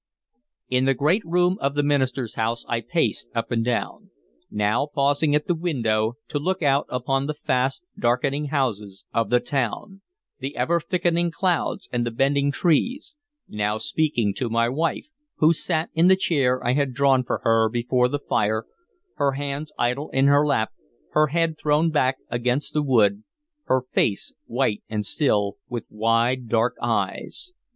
[0.67, 4.09] In the great room of the minister's house I paced up and down;
[4.49, 9.39] now pausing at the window, to look out upon the fast darkening houses of the
[9.39, 10.01] town,
[10.39, 13.15] the ever thickening clouds, and the bending trees;
[13.47, 17.69] now speaking to my wife, who sat in the chair I had drawn for her
[17.69, 18.65] before the fire,
[19.17, 20.71] her hands idle in her lap,
[21.11, 23.23] her head thrown back against the wood,
[23.65, 27.53] her face white and still, with wide dark eyes.